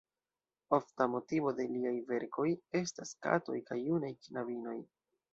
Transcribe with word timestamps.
Ofta 0.75 1.05
motivo 1.15 1.51
de 1.59 1.67
liaj 1.73 1.91
verkoj 2.11 2.45
estas 2.79 3.11
katoj 3.25 3.57
kaj 3.69 3.77
junaj 3.83 4.11
knabinoj. 4.23 4.75